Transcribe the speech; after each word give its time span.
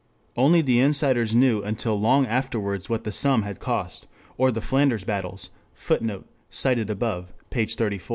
Only 0.35 0.63
the 0.63 0.79
insiders 0.79 1.35
knew 1.35 1.61
until 1.61 1.93
long 1.93 2.25
afterwards 2.25 2.89
what 2.89 3.03
the 3.03 3.11
Somme 3.11 3.43
had 3.43 3.59
cost, 3.59 4.07
or 4.35 4.49
the 4.49 4.59
Flanders 4.59 5.03
battles; 5.03 5.51
[Footnote: 5.75 6.25
Op 6.65 7.25
cit., 7.53 7.77
p. 7.77 7.99